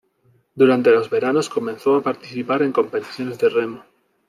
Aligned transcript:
Durante 0.55 0.89
los 0.89 1.11
veranos 1.11 1.47
comenzó 1.47 1.95
a 1.95 2.01
participar 2.01 2.63
en 2.63 2.71
competiciones 2.71 3.37
de 3.37 3.49
remo. 3.49 3.83